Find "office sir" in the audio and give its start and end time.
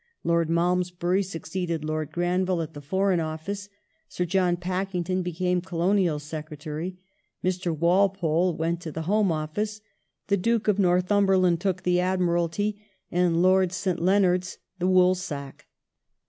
3.19-4.25